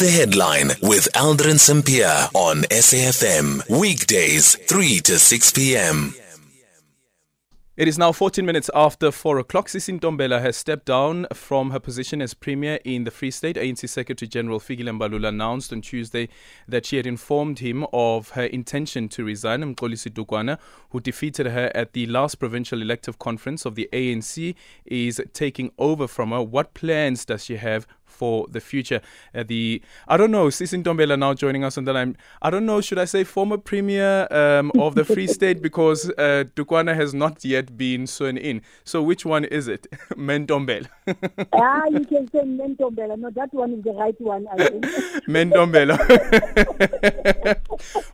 The 0.00 0.08
headline 0.08 0.68
with 0.80 1.12
Aldrin 1.12 1.60
Sampear 1.60 2.30
on 2.32 2.62
SAFM. 2.70 3.68
Weekdays 3.68 4.56
3 4.56 5.00
to 5.00 5.18
6 5.18 5.52
p.m. 5.52 6.14
It 7.76 7.88
is 7.88 7.98
now 7.98 8.12
14 8.12 8.44
minutes 8.44 8.70
after 8.74 9.10
4 9.10 9.38
o'clock. 9.38 9.68
Sisi 9.68 9.98
Ntombela 9.98 10.40
has 10.40 10.56
stepped 10.56 10.86
down 10.86 11.26
from 11.32 11.70
her 11.70 11.78
position 11.78 12.20
as 12.20 12.34
Premier 12.34 12.78
in 12.84 13.04
the 13.04 13.10
Free 13.10 13.30
State. 13.30 13.56
ANC 13.56 13.88
Secretary 13.88 14.28
General 14.28 14.58
Fikile 14.58 14.98
Mbalula 14.98 15.28
announced 15.28 15.72
on 15.72 15.80
Tuesday 15.80 16.28
that 16.68 16.84
she 16.84 16.96
had 16.96 17.06
informed 17.06 17.60
him 17.60 17.86
of 17.92 18.30
her 18.30 18.44
intention 18.44 19.08
to 19.08 19.24
resign. 19.24 19.62
Mxolisi 19.62 20.10
Dukwana, 20.10 20.58
who 20.90 21.00
defeated 21.00 21.46
her 21.46 21.70
at 21.74 21.92
the 21.92 22.06
last 22.06 22.34
provincial 22.34 22.82
elective 22.82 23.18
conference 23.18 23.64
of 23.64 23.76
the 23.76 23.88
ANC, 23.92 24.54
is 24.84 25.20
taking 25.32 25.72
over 25.78 26.06
from 26.06 26.32
her. 26.32 26.42
What 26.42 26.74
plans 26.74 27.24
does 27.24 27.44
she 27.44 27.56
have 27.56 27.86
for 28.10 28.46
the 28.48 28.60
future. 28.60 29.00
Uh, 29.34 29.44
the 29.46 29.82
I 30.08 30.16
don't 30.16 30.30
know, 30.30 30.46
Sisi 30.48 30.82
Ntombela 30.82 31.18
now 31.18 31.34
joining 31.34 31.64
us 31.64 31.78
on 31.78 31.84
the 31.84 31.92
line. 31.92 32.16
I 32.42 32.50
don't 32.50 32.66
know, 32.66 32.80
should 32.80 32.98
I 32.98 33.04
say 33.04 33.24
former 33.24 33.56
premier 33.58 34.26
um, 34.30 34.72
of 34.78 34.94
the 34.94 35.04
Free 35.04 35.26
State 35.26 35.62
because 35.68 36.10
uh, 36.10 36.44
Dukwana 36.56 36.94
has 36.94 37.14
not 37.14 37.44
yet 37.44 37.76
been 37.76 38.06
sworn 38.06 38.36
in. 38.36 38.62
So 38.84 39.02
which 39.02 39.24
one 39.24 39.44
is 39.44 39.68
it? 39.68 39.86
Mentombela. 40.16 40.88
ah, 41.52 41.84
you 41.90 42.04
can 42.10 42.30
say 42.30 42.40
Mentombela. 42.40 43.18
No, 43.18 43.30
that 43.30 43.52
one 43.52 43.74
is 43.74 43.84
the 43.84 43.92
right 43.92 44.20
one. 44.20 44.46
I 44.52 44.56
think. 44.68 44.84
Mentombela. 45.26 45.96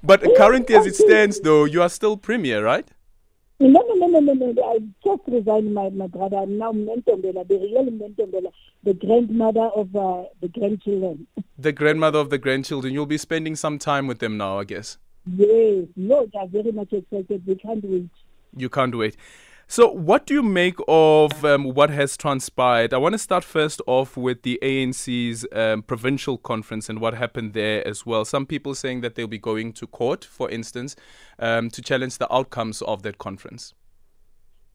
but 0.02 0.23
currently, 0.37 0.74
as 0.77 0.87
it 0.87 0.97
stands, 0.97 1.41
though, 1.41 1.65
you 1.65 1.83
are 1.83 1.88
still 1.88 2.16
premier, 2.16 2.65
right? 2.65 2.88
No, 3.59 3.83
no, 3.88 4.06
no, 4.06 4.20
no, 4.20 4.34
no, 4.34 4.52
no. 4.52 4.62
I 4.62 4.78
just 5.02 5.23
resigned 5.28 5.73
my, 5.73 5.88
my 5.88 6.06
brother. 6.09 6.37
I'm 6.37 6.59
now 6.59 6.73
Mentombela, 6.73 7.48
the 7.48 7.56
real 7.56 7.87
Mentombela, 7.87 8.52
the 8.84 8.92
grandmother 8.92 9.70
of 9.74 9.96
uh, 9.96 10.24
the 10.41 10.48
grandchildren. 10.48 11.27
The 11.59 11.73
grandmother 11.73 12.19
of 12.19 12.29
the 12.29 12.37
grandchildren. 12.37 12.92
You'll 12.92 13.06
be 13.06 13.16
spending 13.16 13.56
some 13.56 13.79
time 13.79 14.06
with 14.06 14.19
them 14.19 14.37
now, 14.37 14.59
I 14.59 14.65
guess. 14.65 14.98
Yes. 15.24 15.87
No, 15.96 16.29
they're 16.30 16.46
very 16.48 16.71
much 16.71 16.93
excited. 16.93 17.46
We 17.46 17.54
can't 17.54 17.82
wait. 17.82 18.10
You 18.54 18.68
can't 18.68 18.95
wait. 18.95 19.16
So, 19.69 19.91
what 19.91 20.27
do 20.27 20.35
you 20.35 20.45
make 20.45 20.77
of 20.87 21.45
um, 21.45 21.65
what 21.65 21.91
has 21.91 22.17
transpired? 22.17 22.95
I 22.95 22.99
want 22.99 23.15
to 23.15 23.19
start 23.19 23.43
first 23.43 23.83
off 23.89 24.17
with 24.17 24.43
the 24.43 24.61
ANC's 24.63 25.45
um, 25.51 25.83
provincial 25.83 26.39
conference 26.39 26.89
and 26.89 27.01
what 27.01 27.15
happened 27.15 27.53
there 27.53 27.87
as 27.87 28.07
well. 28.07 28.25
Some 28.25 28.47
people 28.47 28.77
saying 28.77 29.01
that 29.01 29.17
they'll 29.17 29.27
be 29.27 29.39
going 29.39 29.73
to 29.75 29.89
court, 29.89 30.25
for 30.25 30.49
instance, 30.49 30.95
um, 31.41 31.69
to 31.71 31.83
challenge 31.83 32.19
the 32.19 32.33
outcomes 32.33 32.81
of 32.83 33.03
that 33.03 33.19
conference. 33.19 33.75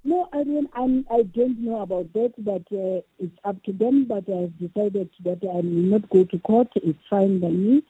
No, 0.04 0.28
I 0.34 0.44
mean, 0.44 0.68
I'm, 0.74 1.06
I 1.10 1.24
don't 1.24 1.60
know 1.60 1.82
about 1.82 2.12
that, 2.12 2.34
but 2.40 2.64
uh, 2.78 3.00
it's 3.18 3.38
up 3.46 3.64
to 3.64 3.72
them. 3.72 4.06
But 4.06 4.26
I've 4.30 4.58
decided 4.60 5.10
that 5.24 5.40
I 5.42 5.56
will 5.56 5.64
not 5.64 6.10
go 6.10 6.26
to 6.26 6.40
court. 6.40 6.68
It's 6.76 7.00
fine 7.10 7.40
by 7.40 7.48
me. 7.48 7.82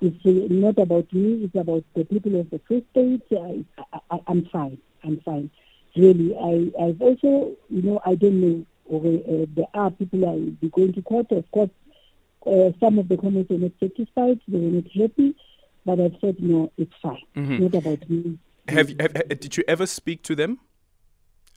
It's 0.00 0.26
uh, 0.26 0.52
not 0.52 0.78
about 0.78 1.12
me. 1.12 1.44
It's 1.44 1.54
about 1.54 1.84
the 1.94 2.04
people 2.04 2.40
of 2.40 2.50
the 2.50 2.60
Free 2.66 2.84
State. 2.90 3.22
I, 3.30 3.64
I, 4.10 4.18
I'm 4.26 4.44
fine. 4.46 4.78
I'm 5.04 5.20
fine 5.24 5.50
really. 5.96 6.36
I, 6.36 6.84
I've 6.84 7.00
also, 7.00 7.56
you 7.68 7.82
know, 7.82 8.00
I 8.04 8.14
don't 8.14 8.40
know, 8.40 8.66
uh, 8.90 9.46
there 9.54 9.66
are 9.74 9.90
people 9.90 10.20
who 10.20 10.26
will 10.26 10.50
be 10.52 10.68
going 10.70 10.92
to 10.94 11.02
court. 11.02 11.30
Of 11.32 11.50
course, 11.50 11.70
uh, 12.46 12.72
some 12.80 12.98
of 12.98 13.08
the 13.08 13.16
comments 13.16 13.50
were 13.50 13.58
not 13.58 13.72
satisfied, 13.80 14.40
they 14.48 14.58
were 14.58 14.82
not 14.82 14.90
happy, 14.92 15.34
but 15.84 16.00
I've 16.00 16.16
said, 16.20 16.36
no, 16.40 16.72
it's 16.78 16.92
fine. 17.02 17.22
Mm-hmm. 17.36 17.62
Not 17.64 17.74
about 17.74 18.10
me. 18.10 18.38
Have, 18.68 18.88
have, 19.00 19.40
did 19.40 19.56
you 19.56 19.64
ever 19.66 19.86
speak 19.86 20.22
to 20.24 20.34
them? 20.34 20.58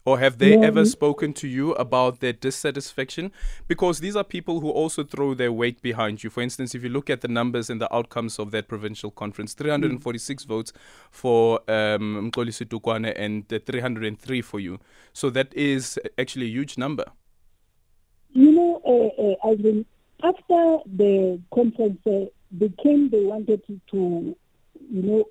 Or 0.03 0.17
have 0.19 0.39
they 0.39 0.55
no, 0.55 0.63
ever 0.63 0.85
spoken 0.85 1.33
to 1.33 1.47
you 1.47 1.73
about 1.73 2.21
their 2.21 2.33
dissatisfaction? 2.33 3.31
Because 3.67 3.99
these 3.99 4.15
are 4.15 4.23
people 4.23 4.59
who 4.59 4.69
also 4.69 5.03
throw 5.03 5.35
their 5.35 5.51
weight 5.51 5.81
behind 5.81 6.23
you. 6.23 6.29
For 6.31 6.41
instance, 6.41 6.73
if 6.73 6.83
you 6.83 6.89
look 6.89 7.09
at 7.09 7.21
the 7.21 7.27
numbers 7.27 7.69
and 7.69 7.79
the 7.79 7.93
outcomes 7.93 8.39
of 8.39 8.49
that 8.51 8.67
provincial 8.67 9.11
conference, 9.11 9.53
346 9.53 10.43
mm. 10.43 10.47
votes 10.47 10.73
for 11.11 11.59
um, 11.69 12.31
Mxolisi 12.31 13.15
and 13.15 13.47
303 13.47 14.41
for 14.41 14.59
you. 14.59 14.79
So 15.13 15.29
that 15.29 15.53
is 15.53 15.99
actually 16.17 16.47
a 16.47 16.49
huge 16.49 16.77
number. 16.77 17.05
You 18.33 18.51
know, 18.51 18.81
uh, 18.85 19.21
uh, 19.21 19.51
I 19.51 19.85
after 20.23 20.77
the 20.95 21.39
conference 21.53 21.99
uh, 22.07 22.25
became, 22.57 23.09
they 23.09 23.23
wanted 23.23 23.65
to, 23.67 23.79
to, 23.91 24.35
you 24.89 25.01
know, 25.01 25.25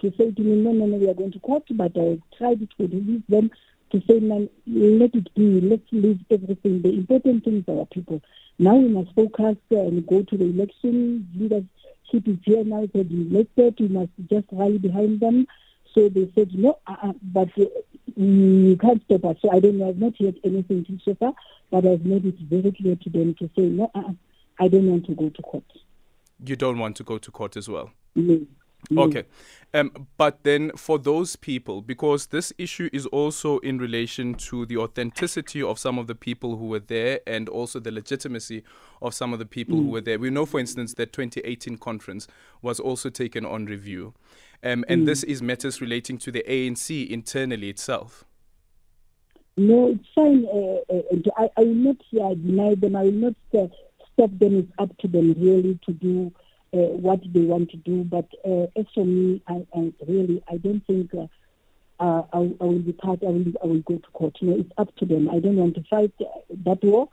to 0.00 0.10
say 0.16 0.30
to 0.30 0.42
me, 0.42 0.62
no, 0.62 0.72
no, 0.72 0.86
no, 0.86 0.96
we 0.96 1.08
are 1.08 1.14
going 1.14 1.32
to 1.32 1.40
court, 1.40 1.64
but 1.72 1.92
I 1.96 2.18
tried 2.36 2.60
to 2.60 2.86
release 2.86 3.22
them 3.28 3.50
to 3.90 4.02
say, 4.06 4.20
man, 4.20 4.48
let 4.66 5.14
it 5.14 5.34
be, 5.34 5.60
let's 5.60 5.82
leave 5.92 6.20
everything. 6.30 6.82
The 6.82 6.90
important 6.90 7.44
things 7.44 7.64
are 7.68 7.80
our 7.80 7.86
people. 7.86 8.22
Now 8.58 8.76
we 8.76 8.88
must 8.88 9.14
focus 9.14 9.56
and 9.70 10.06
go 10.06 10.22
to 10.22 10.36
the 10.36 10.44
election. 10.44 11.28
Leadership 11.34 12.28
is 12.28 12.38
here 12.44 12.64
now, 12.64 12.82
it 12.82 12.94
has 12.94 13.06
been 13.06 13.28
elected, 13.30 13.80
we 13.80 13.88
must 13.88 14.10
just 14.28 14.46
rally 14.52 14.78
behind 14.78 15.20
them. 15.20 15.46
So 15.94 16.08
they 16.08 16.30
said, 16.34 16.54
no, 16.54 16.78
uh, 16.86 17.12
but 17.22 17.48
uh, 17.58 17.64
you 18.16 18.76
can't 18.80 19.02
stop 19.04 19.24
us. 19.24 19.36
So 19.42 19.50
I 19.50 19.60
don't 19.60 19.78
know, 19.78 19.88
I've 19.88 19.98
not 19.98 20.12
heard 20.20 20.38
anything 20.44 20.84
to 20.84 20.98
so 21.04 21.14
far, 21.14 21.34
but 21.70 21.86
I've 21.86 22.04
made 22.04 22.26
it 22.26 22.38
very 22.38 22.72
clear 22.72 22.96
to 22.96 23.10
them 23.10 23.34
to 23.34 23.50
say, 23.56 23.62
no, 23.62 23.90
uh, 23.94 24.12
I 24.58 24.68
don't 24.68 24.86
want 24.86 25.06
to 25.06 25.14
go 25.14 25.30
to 25.30 25.42
court. 25.42 25.64
You 26.44 26.56
don't 26.56 26.78
want 26.78 26.96
to 26.96 27.04
go 27.04 27.18
to 27.18 27.30
court 27.30 27.56
as 27.56 27.68
well? 27.68 27.90
No. 28.14 28.46
Mm. 28.90 29.08
Okay. 29.08 29.24
Um, 29.72 30.08
but 30.16 30.42
then 30.42 30.72
for 30.76 30.98
those 30.98 31.36
people, 31.36 31.80
because 31.80 32.26
this 32.26 32.52
issue 32.58 32.90
is 32.92 33.06
also 33.06 33.58
in 33.58 33.78
relation 33.78 34.34
to 34.34 34.66
the 34.66 34.76
authenticity 34.76 35.62
of 35.62 35.78
some 35.78 35.96
of 35.98 36.08
the 36.08 36.14
people 36.14 36.56
who 36.56 36.66
were 36.66 36.80
there 36.80 37.20
and 37.26 37.48
also 37.48 37.78
the 37.78 37.92
legitimacy 37.92 38.64
of 39.00 39.14
some 39.14 39.32
of 39.32 39.38
the 39.38 39.46
people 39.46 39.76
mm. 39.76 39.84
who 39.84 39.90
were 39.90 40.00
there. 40.00 40.18
We 40.18 40.30
know, 40.30 40.44
for 40.44 40.58
instance, 40.58 40.94
that 40.94 41.12
2018 41.12 41.78
conference 41.78 42.26
was 42.62 42.80
also 42.80 43.10
taken 43.10 43.46
on 43.46 43.66
review. 43.66 44.14
Um, 44.64 44.84
and 44.88 45.02
mm. 45.02 45.06
this 45.06 45.22
is 45.22 45.40
matters 45.40 45.80
relating 45.80 46.18
to 46.18 46.32
the 46.32 46.44
ANC 46.48 47.08
internally 47.08 47.68
itself. 47.68 48.24
No, 49.56 49.88
it's 49.88 50.08
fine. 50.14 50.46
Uh, 50.46 50.94
uh, 50.94 51.32
I, 51.36 51.50
I, 51.56 51.64
will 51.64 51.74
not 51.74 51.96
uh, 52.20 52.34
deny 52.34 52.74
them. 52.74 52.96
I 52.96 53.02
will 53.02 53.12
not 53.12 53.34
uh, 53.54 53.66
stop 54.12 54.30
them. 54.38 54.58
It's 54.58 54.72
up 54.78 54.96
to 54.98 55.08
them 55.08 55.34
really 55.38 55.78
to 55.86 55.92
do 55.92 56.32
uh, 56.34 56.39
what 56.72 57.20
they 57.32 57.40
want 57.40 57.70
to 57.70 57.76
do. 57.78 58.04
But 58.04 58.28
uh, 58.44 58.66
as 58.76 58.86
for 58.94 59.04
me, 59.04 59.42
I, 59.48 59.66
I 59.74 59.92
really, 60.06 60.42
I 60.48 60.56
don't 60.56 60.84
think 60.86 61.12
uh, 61.14 61.26
uh, 62.00 62.22
I, 62.32 62.38
I, 62.38 62.64
will 62.64 62.78
be 62.78 62.92
part. 62.92 63.22
I 63.22 63.26
will, 63.26 63.52
I 63.62 63.66
will 63.66 63.80
go 63.80 63.96
to 63.96 64.10
court. 64.12 64.36
You 64.40 64.48
know, 64.48 64.56
it's 64.58 64.72
up 64.78 64.94
to 64.96 65.06
them. 65.06 65.28
I 65.30 65.38
don't 65.38 65.56
want 65.56 65.74
to 65.74 65.84
fight 65.84 66.12
that 66.18 66.78
war. 66.82 67.08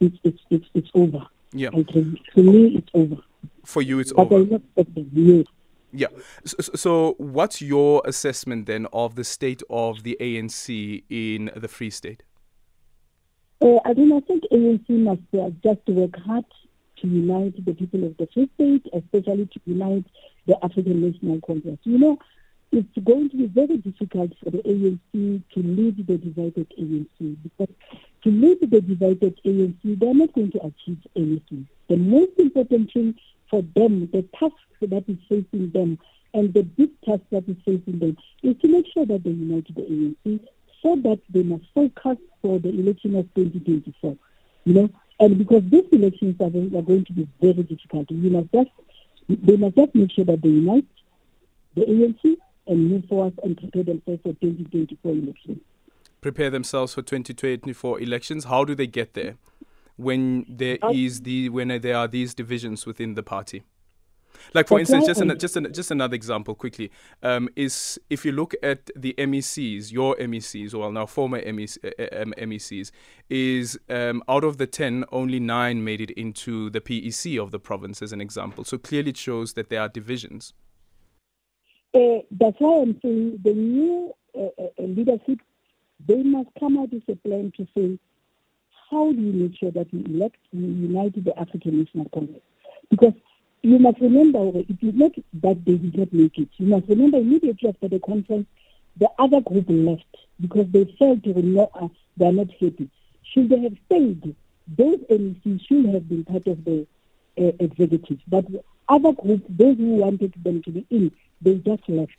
It's 0.00 0.18
it's 0.24 0.40
it's, 0.50 0.66
it's 0.74 0.90
over. 0.94 1.26
Yeah. 1.52 1.70
And 1.72 1.88
to 1.88 2.42
me, 2.42 2.76
it's 2.78 2.90
over. 2.94 3.22
For 3.64 3.82
you, 3.82 3.98
it's 3.98 4.12
but 4.12 4.32
over. 4.32 4.60
Yes. 5.12 5.46
Yeah. 5.92 6.08
So, 6.44 6.56
so, 6.74 7.14
what's 7.18 7.62
your 7.62 8.02
assessment 8.04 8.66
then 8.66 8.86
of 8.92 9.14
the 9.14 9.24
state 9.24 9.62
of 9.70 10.02
the 10.02 10.16
ANC 10.20 11.04
in 11.08 11.50
the 11.54 11.68
Free 11.68 11.90
State? 11.90 12.22
Uh, 13.62 13.78
I 13.84 13.94
mean, 13.94 14.12
I 14.12 14.20
think 14.20 14.44
ANC 14.52 14.88
must 14.90 15.22
uh, 15.32 15.50
just 15.62 15.86
work 15.88 16.16
hard 16.18 16.44
to 17.00 17.06
unite 17.06 17.64
the 17.64 17.74
people 17.74 18.04
of 18.04 18.16
the 18.16 18.28
Free 18.32 18.50
State, 18.54 18.86
especially 18.92 19.46
to 19.46 19.60
unite 19.66 20.04
the 20.46 20.56
African 20.64 21.00
National 21.00 21.40
Congress. 21.40 21.78
You 21.84 21.98
know, 21.98 22.18
it's 22.72 23.04
going 23.04 23.30
to 23.30 23.36
be 23.36 23.46
very 23.46 23.78
difficult 23.78 24.32
for 24.42 24.50
the 24.50 24.58
ANC 24.58 25.42
to 25.54 25.62
lead 25.62 26.06
the 26.06 26.18
divided 26.18 26.72
ANC 26.78 27.36
because 27.42 27.74
to 28.22 28.30
lead 28.30 28.58
the 28.60 28.80
divided 28.80 29.40
ANC, 29.44 29.76
they're 29.82 30.14
not 30.14 30.32
going 30.32 30.50
to 30.52 30.58
achieve 30.58 30.98
anything. 31.14 31.68
The 31.88 31.96
most 31.96 32.32
important 32.38 32.92
thing 32.92 33.14
for 33.50 33.62
them, 33.62 34.08
the 34.12 34.22
task 34.38 34.56
that 34.80 35.04
is 35.08 35.18
facing 35.28 35.70
them, 35.70 35.98
and 36.34 36.52
the 36.52 36.62
big 36.64 36.90
task 37.02 37.22
that 37.30 37.48
is 37.48 37.56
facing 37.64 37.98
them 37.98 38.16
is 38.42 38.56
to 38.62 38.68
make 38.68 38.86
sure 38.92 39.06
that 39.06 39.22
they 39.22 39.30
unite 39.30 39.72
the 39.74 39.82
ANC 39.82 40.40
so 40.82 40.96
that 40.96 41.20
they 41.30 41.42
must 41.42 41.64
focus 41.74 42.18
for 42.42 42.58
the 42.58 42.68
election 42.68 43.16
of 43.16 43.32
2024. 43.34 44.16
You 44.64 44.74
know, 44.74 44.90
and 45.18 45.38
because 45.38 45.62
these 45.70 45.84
elections 45.92 46.36
are 46.40 46.50
going, 46.50 46.74
are 46.76 46.82
going 46.82 47.04
to 47.04 47.12
be 47.12 47.28
very 47.40 47.62
difficult, 47.62 48.10
you 48.10 48.30
must 48.30 48.52
just, 48.52 48.70
they 49.28 49.56
must 49.56 49.76
just 49.76 49.94
make 49.94 50.12
sure 50.12 50.24
that 50.24 50.42
they 50.42 50.48
unite 50.48 50.86
the 51.74 51.82
ANC 51.82 52.36
and 52.66 52.90
move 52.90 53.04
forward 53.06 53.38
and 53.42 53.56
prepare 53.56 53.84
themselves 53.84 54.22
for 54.22 54.32
2024 54.34 55.12
elections. 55.12 55.60
Prepare 56.20 56.50
themselves 56.50 56.94
for 56.94 57.02
2024 57.02 58.00
elections. 58.00 58.44
How 58.44 58.64
do 58.64 58.74
they 58.74 58.86
get 58.86 59.14
there 59.14 59.36
when 59.96 60.44
there 60.48 60.78
is 60.92 61.22
the 61.22 61.48
when 61.48 61.68
there 61.68 61.96
are 61.96 62.08
these 62.08 62.34
divisions 62.34 62.84
within 62.84 63.14
the 63.14 63.22
party? 63.22 63.64
Like 64.54 64.68
for 64.68 64.78
instance, 64.78 65.06
just 65.06 65.20
an, 65.20 65.38
just 65.38 65.56
an, 65.56 65.72
just 65.72 65.90
another 65.90 66.14
example 66.14 66.54
quickly 66.54 66.90
um, 67.22 67.48
is 67.56 67.98
if 68.10 68.24
you 68.24 68.32
look 68.32 68.54
at 68.62 68.90
the 68.96 69.14
MECs, 69.18 69.92
your 69.92 70.16
MECs, 70.16 70.74
or 70.74 70.78
well 70.78 70.92
now 70.92 71.06
former 71.06 71.40
MECs, 71.40 71.78
uh, 71.84 72.22
um, 72.22 72.34
MECs, 72.38 72.90
is 73.28 73.78
um, 73.88 74.22
out 74.28 74.44
of 74.44 74.58
the 74.58 74.66
ten, 74.66 75.04
only 75.12 75.40
nine 75.40 75.84
made 75.84 76.00
it 76.00 76.10
into 76.12 76.70
the 76.70 76.80
PEC 76.80 77.40
of 77.40 77.50
the 77.50 77.58
province, 77.58 78.02
as 78.02 78.12
an 78.12 78.20
example. 78.20 78.64
So 78.64 78.78
clearly, 78.78 79.10
it 79.10 79.16
shows 79.16 79.54
that 79.54 79.68
there 79.68 79.80
are 79.80 79.88
divisions. 79.88 80.52
Uh, 81.94 82.18
that's 82.30 82.56
why 82.58 82.82
I'm 82.82 82.98
saying 83.00 83.40
the 83.42 83.54
new 83.54 84.12
uh, 84.36 84.48
uh, 84.58 84.68
uh, 84.78 84.82
leadership 84.82 85.40
they 86.06 86.22
must 86.22 86.48
come 86.58 86.78
out 86.78 86.92
with 86.92 87.08
a 87.08 87.16
plan 87.16 87.52
to 87.56 87.66
say 87.74 87.98
how 88.90 89.12
do 89.12 89.20
you 89.20 89.32
make 89.32 89.58
sure 89.58 89.70
that 89.72 89.92
we 89.92 90.04
elect, 90.04 90.36
we 90.52 90.60
unite 90.60 91.24
the 91.24 91.38
African 91.38 91.80
National 91.80 92.08
Congress? 92.10 92.42
Because 92.90 93.14
you 93.66 93.80
must 93.80 94.00
remember 94.00 94.38
it 94.54 94.78
is 94.80 94.94
not 94.94 95.10
that 95.42 95.64
they 95.64 95.74
did 95.74 95.98
not 95.98 96.12
make 96.12 96.38
it. 96.38 96.48
You 96.56 96.66
must 96.66 96.88
remember 96.88 97.18
immediately 97.18 97.68
after 97.68 97.88
the 97.88 97.98
conference, 97.98 98.46
the 98.96 99.08
other 99.18 99.40
group 99.40 99.64
left 99.68 100.16
because 100.40 100.66
they 100.70 100.84
felt 100.96 101.24
they, 101.24 101.32
not, 101.32 101.70
uh, 101.74 101.88
they 102.16 102.26
are 102.26 102.32
not 102.32 102.50
happy. 102.60 102.88
Should 103.24 103.48
they 103.48 103.60
have 103.62 103.76
stayed, 103.86 104.36
those 104.68 104.98
MECs 105.10 105.66
should 105.66 105.86
have 105.86 106.08
been 106.08 106.24
part 106.24 106.46
of 106.46 106.64
the 106.64 106.86
uh, 107.38 107.52
executive. 107.58 108.18
But 108.28 108.44
other 108.88 109.12
group, 109.12 109.44
those 109.48 109.76
who 109.78 109.96
wanted 109.96 110.34
them 110.44 110.62
to 110.62 110.70
be 110.70 110.86
in, 110.90 111.10
they 111.40 111.56
just 111.56 111.88
left. 111.88 112.12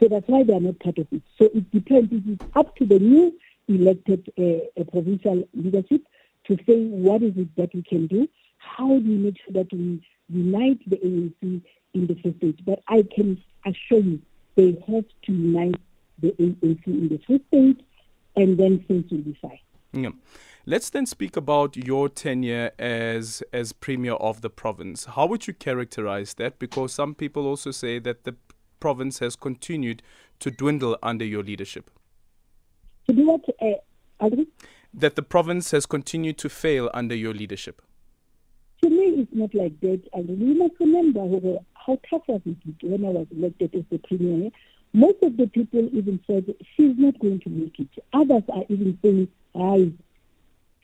So 0.00 0.08
that's 0.08 0.26
why 0.28 0.44
they 0.44 0.54
are 0.54 0.60
not 0.60 0.78
part 0.80 0.96
of 0.96 1.08
it. 1.12 1.22
So 1.38 1.50
it 1.54 1.70
depends. 1.72 2.10
It 2.10 2.26
is 2.26 2.38
up 2.54 2.74
to 2.76 2.86
the 2.86 2.98
new 2.98 3.38
elected 3.68 4.32
uh, 4.38 4.82
provincial 4.84 5.46
leadership 5.52 6.02
to 6.46 6.56
say 6.66 6.86
what 6.86 7.22
is 7.22 7.36
it 7.36 7.54
that 7.56 7.74
we 7.74 7.82
can 7.82 8.06
do. 8.06 8.26
How 8.56 8.88
do 8.88 8.94
we 8.94 9.16
make 9.16 9.36
sure 9.44 9.52
that 9.62 9.70
we 9.72 10.00
unite 10.28 10.80
the 10.88 10.96
ANC 10.96 11.62
in 11.94 12.06
the 12.06 12.14
first 12.22 12.36
stage? 12.38 12.58
But 12.64 12.82
I 12.88 13.04
can 13.14 13.42
assure 13.64 14.00
you, 14.00 14.20
they 14.54 14.82
have 14.88 15.04
to 15.22 15.32
unite 15.32 15.80
the 16.20 16.32
ANC 16.32 16.86
in 16.86 17.08
the 17.08 17.20
first 17.26 17.46
stage, 17.48 17.80
and 18.36 18.58
then 18.58 18.84
things 18.88 19.10
will 19.10 19.18
be 19.18 19.38
fine. 19.40 19.58
Yeah. 19.92 20.10
Let's 20.68 20.90
then 20.90 21.06
speak 21.06 21.36
about 21.36 21.76
your 21.76 22.08
tenure 22.08 22.72
as 22.78 23.42
as 23.52 23.72
premier 23.72 24.14
of 24.14 24.40
the 24.40 24.50
province. 24.50 25.04
How 25.04 25.26
would 25.26 25.46
you 25.46 25.54
characterize 25.54 26.34
that? 26.34 26.58
Because 26.58 26.92
some 26.92 27.14
people 27.14 27.46
also 27.46 27.70
say 27.70 28.00
that 28.00 28.24
the 28.24 28.34
province 28.80 29.20
has 29.20 29.36
continued 29.36 30.02
to 30.40 30.50
dwindle 30.50 30.98
under 31.02 31.24
your 31.24 31.42
leadership. 31.42 31.90
To 33.06 33.14
do 33.14 33.26
what, 33.26 33.42
uh, 33.62 34.28
That 34.92 35.14
the 35.14 35.22
province 35.22 35.70
has 35.70 35.86
continued 35.86 36.38
to 36.38 36.48
fail 36.48 36.90
under 36.92 37.14
your 37.14 37.32
leadership. 37.32 37.80
To 38.86 38.90
me, 38.90 39.20
it's 39.20 39.34
not 39.34 39.52
like 39.52 39.80
that. 39.80 40.00
And 40.12 40.28
you 40.28 40.54
must 40.54 40.74
remember 40.78 41.58
how 41.74 41.98
tough 42.08 42.22
was 42.28 42.40
it 42.46 42.56
when 42.82 43.04
I 43.04 43.08
was 43.08 43.26
elected 43.36 43.74
as 43.74 43.82
the 43.90 43.98
premier. 43.98 44.52
Most 44.92 45.16
of 45.24 45.36
the 45.36 45.48
people 45.48 45.88
even 45.92 46.20
said 46.24 46.54
she's 46.76 46.96
not 46.96 47.18
going 47.18 47.40
to 47.40 47.50
make 47.50 47.80
it. 47.80 47.88
Others 48.12 48.44
are 48.48 48.62
even 48.68 48.96
saying, 49.02 49.26
"I, 49.56 49.90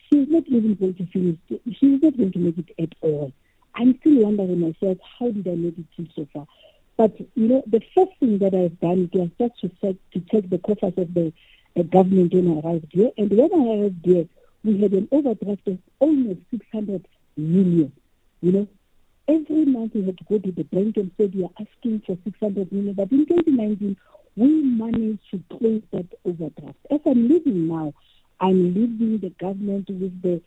she's 0.09 0.29
not 0.29 0.49
even 0.49 0.75
going 0.75 0.95
to 0.95 1.07
finish. 1.07 1.37
She's 1.79 2.03
not 2.03 2.17
going 2.17 2.33
to 2.33 2.39
make 2.41 2.59
it 2.59 2.75
at 2.77 2.93
all." 3.03 3.33
I'm 3.77 3.97
still 4.01 4.25
wondering 4.25 4.59
myself, 4.59 4.99
how 5.21 5.31
did 5.31 5.47
I 5.47 5.55
make 5.55 5.79
it 5.79 6.11
so 6.17 6.27
far? 6.33 6.49
But 6.97 7.21
you 7.21 7.47
know, 7.47 7.63
the 7.69 7.83
first 7.95 8.19
thing 8.19 8.39
that 8.39 8.53
I've 8.53 8.81
done 8.81 9.11
was 9.13 9.31
just 9.39 9.61
to 9.61 9.69
check 9.81 9.95
to 10.15 10.21
check 10.29 10.51
the 10.51 10.59
coffers 10.59 10.95
of 10.97 11.15
the 11.15 11.33
government 11.85 12.35
when 12.35 12.51
I 12.51 12.69
arrived 12.69 12.89
here. 12.91 13.13
And 13.17 13.31
when 13.31 13.51
I 13.55 13.79
arrived 13.79 14.05
here, 14.05 14.27
we 14.65 14.81
had 14.81 14.91
an 14.91 15.07
overdraft 15.13 15.69
of 15.69 15.79
almost 16.01 16.41
600 16.51 17.07
million. 17.37 17.93
You 18.41 18.53
know, 18.53 18.69
every 19.29 19.65
month 19.65 19.95
we 19.95 20.05
had 20.05 20.19
to 20.19 20.25
go 20.25 20.39
to 20.39 20.53
the 20.53 20.65
bank 20.65 20.97
and 20.97 21.11
say 21.17 21.27
we 21.27 21.45
are 21.45 21.51
asking 21.61 22.03
for 22.07 22.17
600 22.25 22.73
million. 22.73 22.95
But 22.95 23.13
in 23.13 23.27
2019, 23.27 23.97
we 24.37 24.63
managed 24.63 25.31
to 25.31 25.43
close 25.57 25.83
that 25.93 26.07
overdraft. 26.25 26.79
As 26.91 27.01
I'm 27.07 27.29
leaving 27.29 27.69
now, 27.69 27.93
I'm 28.41 28.75
leaving 28.75 29.19
the 29.19 29.31
government 29.31 29.89
with 29.89 30.23
the 30.23 30.41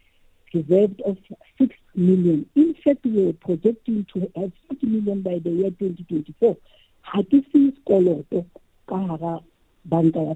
reserve 0.53 0.99
of 1.05 1.17
6 1.57 1.75
million. 1.95 2.49
In 2.55 2.73
fact, 2.83 3.05
we 3.05 3.29
are 3.29 3.33
projecting 3.33 4.05
to 4.13 4.31
have 4.35 4.51
40 4.67 4.87
million 4.87 5.21
by 5.21 5.39
the 5.39 5.49
year 5.49 5.71
2024. 5.71 6.57
Ha 7.01 7.21
ke 7.21 7.43
se 7.51 7.71
sekoloto 7.71 8.45
ka 8.87 8.97
hara 9.07 9.39
banka. 9.87 10.35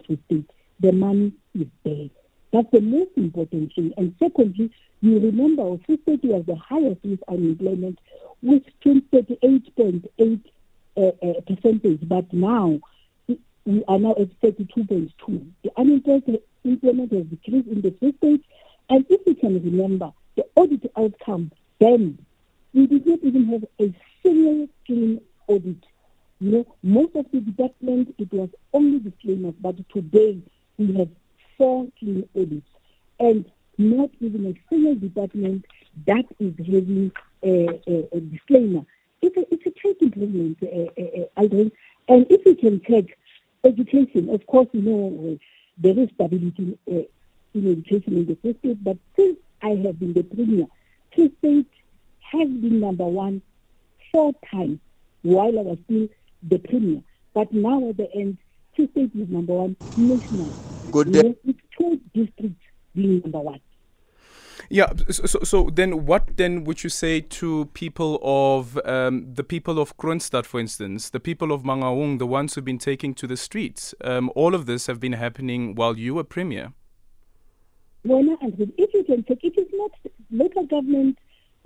The 0.80 0.92
money 0.94 1.34
is 1.54 1.68
there. 1.84 2.10
That's 2.52 2.70
the 2.72 2.82
most 2.82 3.12
important 3.16 3.74
thing. 3.76 3.94
And 3.98 4.16
secondly, 4.20 4.72
you 5.02 5.20
remember 5.20 5.64
our 5.64 5.80
State 5.84 6.24
was 6.24 6.46
the 6.46 6.56
highest 6.56 7.04
with 7.04 7.22
unemployment 7.28 8.00
with 8.42 8.64
38.8 8.84 10.42
uh, 10.98 11.02
uh, 11.02 11.42
percentage. 11.48 12.00
But 12.08 12.32
now, 12.34 12.80
we 13.28 13.84
are 13.88 14.00
now 14.00 14.12
at 14.12 14.30
32.2. 14.42 15.12
The 15.64 15.72
unemployment 15.78 17.12
has 17.14 17.26
decreased 17.26 17.68
in 17.68 17.82
the 17.82 17.94
State. 18.18 18.44
And 18.90 19.06
if 19.10 19.22
you 19.28 19.36
can 19.36 19.64
remember, 19.64 20.12
the 20.36 20.46
audit 20.56 20.92
outcome, 20.98 21.52
then 21.80 22.18
we 22.74 22.88
did 22.88 23.06
not 23.06 23.20
even 23.24 23.46
have 23.46 23.66
a 23.80 23.94
single 24.24 24.68
clean 24.86 25.22
audit. 25.48 25.84
You 26.40 26.52
know, 26.52 26.76
most 26.82 27.16
of 27.16 27.26
the 27.32 27.42
department, 27.42 28.16
it 28.18 28.32
was 28.34 28.50
only 28.74 29.00
the 29.00 29.12
disclaimers, 29.12 29.56
but 29.60 29.76
today 29.90 30.42
we 30.78 30.94
have 30.96 31.10
four 31.60 31.88
clean 32.00 32.28
audits. 32.36 32.66
And 33.20 33.46
not 33.78 34.10
even 34.20 34.48
a 34.48 34.56
single 34.70 34.96
department 34.96 35.66
that 36.08 36.26
is 36.40 36.54
having 36.58 37.12
a, 37.44 37.82
a, 37.88 38.18
a 38.18 38.20
disclaimer. 38.22 38.82
It's 39.22 39.38
a, 39.38 39.46
it's 39.54 39.66
a 39.68 39.82
great 39.82 40.02
improvement, 40.02 40.58
uh, 40.64 41.02
uh, 41.02 41.44
Aldrin. 41.44 41.72
And 42.08 42.26
if 42.32 42.46
we 42.46 42.56
can 42.56 42.80
take 42.82 43.18
education, 43.64 44.30
of 44.30 44.46
course, 44.48 44.68
you 44.74 44.82
know, 44.82 45.34
uh, 45.34 45.38
there 45.78 46.00
is 46.00 46.10
stability 46.16 46.78
uh, 46.92 47.04
in 47.54 47.72
education 47.72 48.18
in 48.18 48.26
the 48.26 48.38
Free 48.42 48.56
State, 48.60 48.84
but 48.84 48.98
since 49.18 49.38
I 49.62 49.70
have 49.86 50.00
been 50.00 50.14
the 50.14 50.24
premier, 50.24 50.66
Free 51.16 51.32
State 51.40 51.68
has 52.32 52.50
been 52.50 52.80
number 52.80 53.06
one 53.06 53.42
four 54.12 54.34
times 54.52 54.80
while 55.24 55.60
I 55.60 55.62
was 55.64 55.78
still 55.86 56.08
the 56.44 56.60
premier. 56.60 57.02
But 57.34 57.54
now 57.54 57.90
at 57.90 57.98
the 57.98 58.14
end, 58.14 58.38
Free 58.76 58.90
State 58.92 59.12
is 59.16 59.30
number 59.30 59.54
one 59.54 59.78
national. 59.96 60.56
Good 60.92 61.12
day. 61.12 61.36
It's 61.44 61.60
two 61.78 62.00
districts 62.14 62.64
being 62.96 63.22
number 63.22 63.40
one. 63.40 63.62
Yeah. 64.70 64.92
So, 65.10 65.40
so 65.44 65.70
then, 65.74 66.06
what 66.06 66.38
then 66.38 66.64
would 66.66 66.84
you 66.84 66.90
say 66.90 67.22
to 67.22 67.66
people 67.74 68.20
of 68.22 68.80
um, 68.86 69.34
the 69.34 69.44
people 69.44 69.80
of 69.80 69.98
Kroonstad, 69.98 70.46
for 70.46 70.60
instance, 70.60 71.10
the 71.10 71.20
people 71.20 71.52
of 71.52 71.64
Mangaung, 71.64 72.20
the 72.20 72.28
ones 72.28 72.54
who've 72.54 72.66
been 72.66 72.78
taking 72.78 73.14
to 73.16 73.28
the 73.28 73.38
streets? 73.38 73.96
Um, 74.04 74.32
all 74.36 74.54
of 74.54 74.66
this 74.66 74.88
have 74.88 75.00
been 75.00 75.14
happening 75.14 75.76
while 75.76 75.98
you 75.98 76.16
were 76.16 76.24
premier. 76.24 76.74
Well, 78.04 78.20
and 78.20 78.74
if 78.78 78.94
you 78.94 79.04
can 79.04 79.24
take, 79.24 79.44
it 79.44 79.58
is 79.58 79.68
not 79.74 79.92
local 80.32 80.66
government 80.66 81.18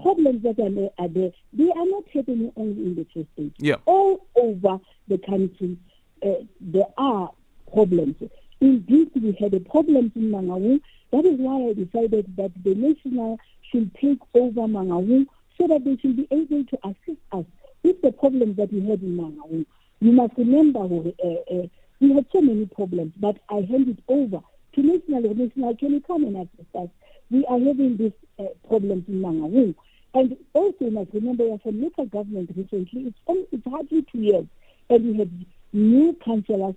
problems 0.02 0.44
that 0.44 0.60
are, 0.60 1.08
there. 1.08 1.32
They 1.54 1.70
are 1.70 1.86
not 1.86 2.04
happening 2.14 2.52
only 2.56 2.86
in 2.86 2.96
the 2.96 3.06
Free 3.14 3.28
State. 3.34 3.54
Yeah. 3.58 3.76
All 3.86 4.28
over 4.36 4.80
the 5.08 5.18
country, 5.20 5.78
uh, 6.26 6.44
there 6.60 6.88
are 6.98 7.32
problems. 7.72 8.16
Indeed, 8.64 9.12
we 9.22 9.34
had 9.34 9.54
a 9.54 9.60
problem 9.60 10.10
in 10.16 10.32
Mangaung. 10.32 10.80
That 11.12 11.26
is 11.26 11.38
why 11.38 11.70
I 11.70 11.74
decided 11.74 12.34
that 12.38 12.52
the 12.64 12.74
national 12.74 13.38
should 13.70 13.94
take 13.96 14.20
over 14.34 14.62
Mangaung 14.62 15.26
so 15.58 15.68
that 15.68 15.84
they 15.84 15.98
should 15.98 16.16
be 16.16 16.30
able 16.32 16.64
to 16.64 16.78
assist 16.86 17.20
us 17.34 17.44
with 17.84 18.02
the 18.02 18.14
problems 18.14 18.56
that 18.56 18.72
we 18.72 18.80
had 18.88 19.02
in 19.02 19.18
Mangaung. 19.18 19.66
You 20.00 20.14
must 20.14 20.38
remember, 20.38 20.80
uh, 20.80 21.28
uh, 21.54 21.68
we 22.00 22.14
had 22.14 22.26
so 22.32 22.40
many 22.40 22.66
problems, 22.68 23.12
but 23.18 23.36
I 23.50 23.68
handed 23.70 24.02
over 24.08 24.40
to 24.76 24.82
national 24.82 25.36
national 25.36 25.76
can 25.76 25.92
you 25.96 26.00
come 26.00 26.24
and 26.24 26.38
assist 26.38 26.74
us? 26.74 26.88
We 27.30 27.46
are 27.48 27.60
having 27.60 27.98
these 27.98 28.14
uh, 28.40 28.46
problems 28.66 29.04
in 29.10 29.16
Mangaung. 29.16 29.76
And 30.14 30.38
also, 30.54 30.86
you 30.86 30.92
must 30.92 31.14
remember, 31.14 31.44
we 31.50 31.58
from 31.58 31.82
local 31.82 32.06
government 32.06 32.52
recently, 32.56 33.08
it's, 33.08 33.20
only, 33.28 33.46
it's 33.52 33.68
hardly 33.68 34.06
two 34.10 34.20
years, 34.20 34.46
and 34.90 35.06
we 35.06 35.18
have 35.18 35.30
new 35.74 36.14
councillors. 36.24 36.76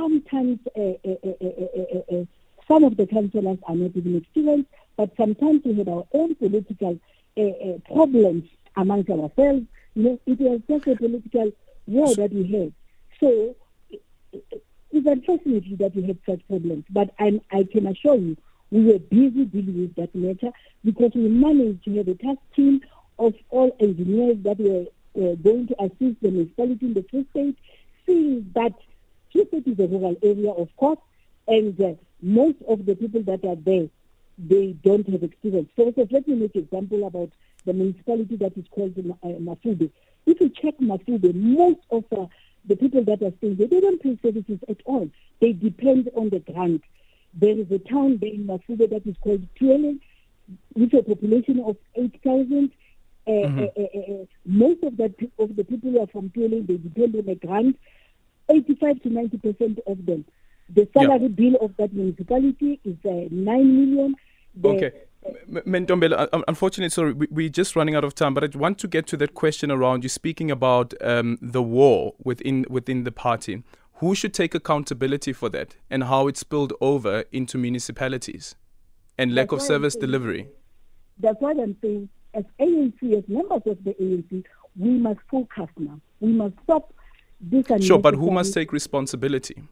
Sometimes 0.00 0.58
uh 0.76 0.80
uh 0.80 2.24
some 2.66 2.84
of 2.84 2.96
the 2.96 3.06
councillors 3.06 3.58
are 3.64 3.76
not 3.76 3.90
even 3.94 4.16
experienced, 4.16 4.70
but 4.96 5.10
sometimes 5.16 5.62
we 5.64 5.74
have 5.74 5.88
our 5.88 6.06
own 6.14 6.34
political 6.36 6.98
problems 7.92 8.44
amongst 8.76 9.10
ourselves. 9.10 9.66
You 9.94 10.02
know, 10.02 10.20
it 10.24 10.38
was 10.40 10.60
just 10.68 10.86
a 10.86 10.96
political 10.96 11.52
war 11.86 12.14
that 12.14 12.32
we 12.32 12.44
had. 12.46 12.72
So 13.20 13.56
it's 14.32 15.06
unfortunately 15.06 15.76
that 15.76 15.94
we 15.94 16.02
had 16.02 16.18
such 16.24 16.46
problems, 16.48 16.84
but 16.90 17.12
I'm, 17.18 17.40
I 17.50 17.64
can 17.64 17.86
assure 17.86 18.16
you 18.16 18.36
we 18.70 18.84
were 18.84 18.98
busy 18.98 19.44
dealing 19.44 19.80
with 19.80 19.94
that 19.96 20.14
matter 20.14 20.50
because 20.84 21.10
we 21.14 21.28
managed 21.28 21.84
to 21.84 21.96
have 21.96 22.08
a 22.08 22.14
task 22.14 22.38
team 22.54 22.80
of 23.18 23.34
all 23.50 23.76
engineers 23.80 24.36
that 24.44 24.58
were 24.58 24.86
uh, 25.16 25.34
going 25.36 25.66
to 25.66 25.82
assist 25.82 26.22
the 26.22 26.30
municipality 26.30 26.86
in 26.86 26.94
the 26.94 27.04
Free 27.10 27.26
State, 27.32 27.58
seeing 28.06 28.50
that 28.54 28.72
State 29.30 29.66
is 29.66 29.78
a 29.78 29.86
rural 29.86 30.16
area, 30.22 30.50
of 30.50 30.68
course, 30.76 30.98
and 31.48 31.80
uh, 31.80 31.94
most 32.22 32.56
of 32.68 32.86
the 32.86 32.94
people 32.94 33.22
that 33.22 33.44
are 33.44 33.56
there, 33.56 33.88
they 34.38 34.72
don't 34.84 35.08
have 35.08 35.22
experience. 35.22 35.68
For 35.76 35.86
instance, 35.86 36.10
let 36.12 36.26
me 36.28 36.34
make 36.34 36.54
an 36.54 36.62
example 36.62 37.06
about 37.06 37.30
the 37.64 37.72
municipality 37.72 38.36
that 38.36 38.56
is 38.56 38.64
called 38.70 38.94
uh, 38.98 39.26
Mafube. 39.26 39.90
If 40.26 40.40
you 40.40 40.48
check 40.48 40.78
Mafube, 40.78 41.34
most 41.34 41.80
of 41.90 42.04
uh, 42.16 42.26
the 42.66 42.76
people 42.76 43.04
that 43.04 43.22
are 43.22 43.32
staying 43.38 43.56
there, 43.56 43.68
they 43.68 43.80
don't 43.80 44.02
pay 44.02 44.18
services 44.22 44.58
at 44.68 44.78
all. 44.84 45.08
They 45.40 45.52
depend 45.52 46.10
on 46.14 46.30
the 46.30 46.40
grant. 46.40 46.82
There 47.34 47.58
is 47.58 47.70
a 47.70 47.78
town 47.78 48.18
there 48.20 48.32
in 48.32 48.46
Mafube 48.46 48.90
that 48.90 49.06
is 49.06 49.16
called 49.22 49.46
Tweeling, 49.60 50.00
with 50.74 50.92
a 50.94 51.02
population 51.02 51.62
of 51.64 51.76
8,000. 51.94 52.70
Uh, 53.26 53.30
mm-hmm. 53.30 53.58
uh, 53.58 53.64
uh, 53.82 54.22
uh, 54.22 54.24
most 54.44 54.82
of, 54.82 54.96
that, 54.96 55.14
of 55.38 55.54
the 55.54 55.64
people 55.64 55.90
who 55.90 56.00
are 56.00 56.06
from 56.08 56.30
Tweeling, 56.30 56.66
they 56.66 56.76
depend 56.76 57.14
on 57.14 57.26
the 57.26 57.34
grant. 57.34 57.76
85 58.50 59.02
to 59.02 59.10
90 59.10 59.38
percent 59.38 59.78
of 59.86 60.04
them. 60.06 60.24
The 60.74 60.88
salary 60.92 61.28
bill 61.28 61.56
of 61.60 61.76
that 61.78 61.92
municipality 61.92 62.80
is 62.84 62.96
uh, 63.04 63.28
9 63.30 63.32
million. 63.32 64.14
The 64.54 64.68
okay. 64.68 64.92
Mentombela, 65.48 66.28
unfortunately, 66.48 66.88
sorry, 66.88 67.12
we, 67.12 67.46
are 67.46 67.50
just 67.50 67.76
running 67.76 67.94
out 67.94 68.04
of 68.04 68.14
time, 68.14 68.32
but 68.32 68.42
I 68.42 68.58
want 68.58 68.78
to 68.78 68.88
get 68.88 69.06
to 69.08 69.16
that 69.18 69.34
question 69.34 69.70
around 69.70 70.02
you 70.02 70.08
speaking 70.08 70.50
about 70.50 70.94
um, 71.02 71.38
the 71.42 71.62
war 71.62 72.14
within 72.24 72.64
within 72.70 73.04
the 73.04 73.12
party. 73.12 73.62
Who 73.94 74.14
should 74.14 74.32
take 74.32 74.54
accountability 74.54 75.34
for 75.34 75.50
that 75.50 75.76
and 75.90 76.04
how 76.04 76.26
it 76.26 76.38
spilled 76.38 76.72
over 76.80 77.24
into 77.32 77.58
municipalities 77.58 78.54
and 79.18 79.34
lack 79.34 79.50
That's 79.50 79.62
of 79.62 79.66
service 79.66 79.94
delivery? 79.94 80.48
That's 81.18 81.38
what 81.40 81.60
I'm 81.60 81.76
saying. 81.82 82.08
As 82.32 82.44
ANC, 82.58 83.18
as 83.18 83.28
members 83.28 83.62
of 83.66 83.84
the 83.84 83.92
ANC, 84.00 84.42
we 84.78 84.90
must 84.90 85.20
focus 85.30 85.68
now. 85.76 86.00
We 86.20 86.32
must 86.32 86.54
stop. 86.64 86.94
Sure, 87.80 87.98
but 87.98 88.14
who 88.14 88.30
must 88.30 88.52
take 88.52 88.72
responsibility? 88.72 89.62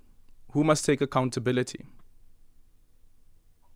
Who 0.52 0.64
must 0.64 0.84
take 0.84 1.00
accountability? 1.02 1.84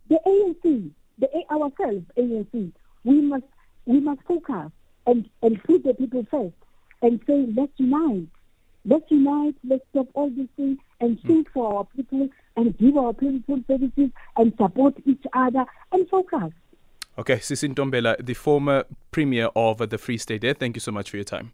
The 0.09 0.19
ANC, 0.25 0.91
the 1.19 1.29
A- 1.37 1.53
ourselves, 1.53 2.05
ANC, 2.17 2.71
we 3.03 3.21
must 3.21 3.45
we 3.85 3.99
must 3.99 4.21
focus 4.27 4.71
and, 5.05 5.29
and 5.41 5.61
put 5.63 5.83
the 5.83 5.93
people 5.93 6.25
first 6.31 6.55
and 7.01 7.19
say 7.27 7.45
let's 7.55 7.71
unite. 7.77 8.27
Let's 8.85 9.09
unite, 9.09 9.55
let's 9.63 9.83
stop 9.91 10.07
all 10.13 10.29
these 10.29 10.49
things 10.57 10.77
and 10.99 11.19
hmm. 11.19 11.27
think 11.27 11.51
for 11.53 11.77
our 11.77 11.85
people 11.95 12.29
and 12.57 12.77
give 12.77 12.97
our 12.97 13.13
people 13.13 13.59
services 13.67 14.09
and 14.37 14.53
support 14.57 14.95
each 15.05 15.23
other 15.33 15.65
and 15.91 16.09
focus. 16.09 16.51
Okay, 17.17 17.35
Sisi 17.37 17.73
Ntombela, 17.73 18.15
the 18.25 18.33
former 18.33 18.85
Premier 19.11 19.49
of 19.55 19.77
the 19.89 19.97
Free 19.97 20.17
State 20.17 20.41
there, 20.41 20.53
thank 20.53 20.75
you 20.75 20.81
so 20.81 20.91
much 20.91 21.11
for 21.11 21.17
your 21.17 21.23
time. 21.23 21.53